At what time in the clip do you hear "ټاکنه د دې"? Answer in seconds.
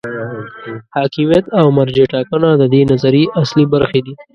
2.13-2.81